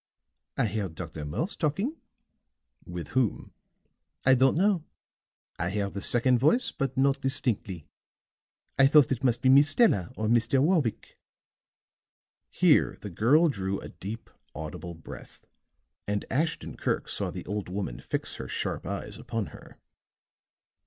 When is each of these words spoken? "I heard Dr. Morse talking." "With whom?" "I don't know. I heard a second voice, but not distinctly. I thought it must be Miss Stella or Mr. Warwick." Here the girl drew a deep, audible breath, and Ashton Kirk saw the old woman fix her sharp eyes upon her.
"I 0.57 0.65
heard 0.65 0.95
Dr. 0.95 1.25
Morse 1.25 1.55
talking." 1.55 1.97
"With 2.87 3.09
whom?" 3.09 3.53
"I 4.25 4.33
don't 4.33 4.57
know. 4.57 4.83
I 5.59 5.69
heard 5.69 5.95
a 5.95 6.01
second 6.01 6.39
voice, 6.39 6.71
but 6.71 6.97
not 6.97 7.21
distinctly. 7.21 7.85
I 8.79 8.87
thought 8.87 9.11
it 9.11 9.23
must 9.23 9.43
be 9.43 9.49
Miss 9.49 9.69
Stella 9.69 10.11
or 10.17 10.25
Mr. 10.27 10.57
Warwick." 10.59 11.19
Here 12.49 12.97
the 13.01 13.11
girl 13.11 13.47
drew 13.47 13.79
a 13.79 13.89
deep, 13.89 14.31
audible 14.55 14.95
breath, 14.95 15.45
and 16.07 16.25
Ashton 16.31 16.77
Kirk 16.77 17.07
saw 17.07 17.29
the 17.29 17.45
old 17.45 17.69
woman 17.69 17.99
fix 17.99 18.37
her 18.37 18.47
sharp 18.47 18.87
eyes 18.87 19.19
upon 19.19 19.45
her. 19.53 19.77